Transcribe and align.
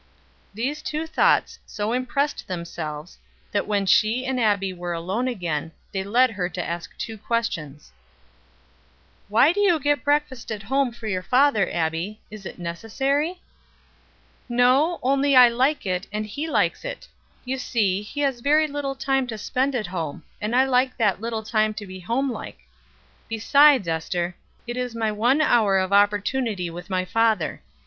These 0.55 0.81
two 0.81 1.05
thoughts 1.05 1.59
so 1.67 1.93
impressed 1.93 2.47
themselves, 2.47 3.19
that 3.51 3.67
when 3.67 3.85
she 3.85 4.25
and 4.25 4.39
Abbie 4.39 4.73
were 4.73 4.93
alone 4.93 5.27
again, 5.27 5.73
they 5.91 6.03
led 6.03 6.31
her 6.31 6.49
to 6.49 6.63
ask 6.67 6.97
two 6.97 7.19
questions: 7.19 7.91
"Why 9.29 9.53
do 9.53 9.59
you 9.59 9.79
get 9.79 10.03
breakfast 10.03 10.51
at 10.51 10.63
home 10.63 10.91
for 10.91 11.05
your 11.05 11.21
father, 11.21 11.69
Abbie? 11.71 12.19
Is 12.31 12.47
it 12.47 12.57
necessary?" 12.57 13.41
"No; 14.49 14.99
only 15.03 15.35
I 15.35 15.49
like 15.49 15.85
it, 15.85 16.07
and 16.11 16.25
he 16.25 16.49
likes 16.49 16.83
it. 16.83 17.07
You 17.45 17.59
see, 17.59 18.01
he 18.01 18.21
has 18.21 18.39
very 18.39 18.65
little 18.67 18.95
time 18.95 19.27
to 19.27 19.37
spend 19.37 19.75
at 19.75 19.85
home, 19.85 20.23
and 20.41 20.55
I 20.55 20.63
like 20.65 20.97
that 20.97 21.21
little 21.21 21.43
to 21.43 21.85
be 21.85 21.99
homelike; 21.99 22.61
besides, 23.29 23.87
Ester, 23.87 24.35
it 24.65 24.77
is 24.77 24.95
my 24.95 25.11
one 25.11 25.41
hour 25.41 25.77
of 25.77 25.93
opportunity 25.93 26.71
with 26.71 26.89
my 26.89 27.05
father. 27.05 27.61